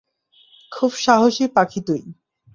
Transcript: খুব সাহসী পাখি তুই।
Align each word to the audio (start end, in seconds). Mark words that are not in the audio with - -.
খুব 0.71 0.91
সাহসী 0.95 1.45
পাখি 1.47 1.79
তুই। 1.87 2.01